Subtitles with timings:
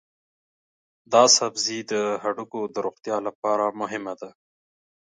[1.13, 1.93] دا سبزی د
[2.23, 4.31] هډوکو د روغتیا لپاره مهم دی.